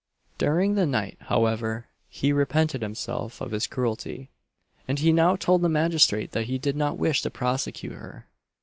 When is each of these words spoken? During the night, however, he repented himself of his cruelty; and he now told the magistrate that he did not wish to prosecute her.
During 0.39 0.73
the 0.73 0.87
night, 0.87 1.17
however, 1.19 1.85
he 2.09 2.33
repented 2.33 2.81
himself 2.81 3.39
of 3.39 3.51
his 3.51 3.67
cruelty; 3.67 4.31
and 4.87 4.97
he 4.97 5.13
now 5.13 5.35
told 5.35 5.61
the 5.61 5.69
magistrate 5.69 6.31
that 6.31 6.45
he 6.47 6.57
did 6.57 6.75
not 6.75 6.97
wish 6.97 7.21
to 7.21 7.29
prosecute 7.29 7.93
her. 7.93 8.25